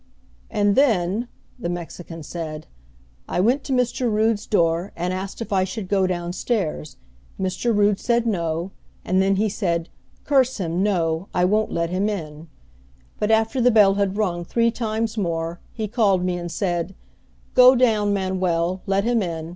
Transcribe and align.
"And 0.49 0.75
then," 0.75 1.27
the 1.59 1.69
Mexican 1.69 2.23
said, 2.23 2.65
"I 3.29 3.39
went 3.39 3.63
to 3.65 3.71
Mr. 3.71 4.11
Rood's 4.11 4.47
door 4.47 4.91
and 4.95 5.13
asked 5.13 5.43
if 5.43 5.53
I 5.53 5.63
should 5.63 5.87
go 5.87 6.07
down 6.07 6.33
stairs. 6.33 6.97
Mr. 7.39 7.71
Rood 7.77 7.99
said, 7.99 8.25
'No,' 8.25 8.71
and 9.05 9.21
then 9.21 9.35
he 9.35 9.47
said, 9.47 9.89
'Curse 10.23 10.57
him, 10.59 10.81
no, 10.81 11.27
I 11.35 11.45
won't 11.45 11.71
let 11.71 11.91
him 11.91 12.09
in.' 12.09 12.47
But 13.19 13.29
after 13.29 13.61
the 13.61 13.69
bell 13.69 13.93
had 13.93 14.17
rung 14.17 14.43
three 14.43 14.71
times 14.71 15.19
more, 15.19 15.59
he 15.71 15.87
called 15.87 16.23
me 16.25 16.35
and 16.35 16.51
said, 16.51 16.95
'Go 17.53 17.75
down, 17.75 18.11
Manuel, 18.11 18.81
let 18.87 19.03
him 19.03 19.21
in. 19.21 19.49